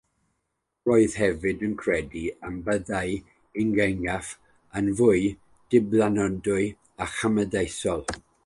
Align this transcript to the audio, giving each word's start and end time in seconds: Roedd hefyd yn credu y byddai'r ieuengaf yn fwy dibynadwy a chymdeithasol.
Roedd 0.91 1.17
hefyd 1.23 1.65
yn 1.67 1.75
credu 1.81 2.23
y 2.49 2.55
byddai'r 2.69 3.61
ieuengaf 3.65 4.33
yn 4.81 4.91
fwy 5.03 5.23
dibynadwy 5.75 6.67
a 7.07 7.13
chymdeithasol. 7.17 8.07